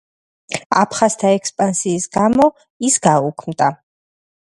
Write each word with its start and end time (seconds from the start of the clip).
აფხაზთა 0.83 1.33
ექსპანსიის 1.39 2.07
გამო 2.17 2.47
ის 2.89 2.97
გაუქმდა. 3.05 3.69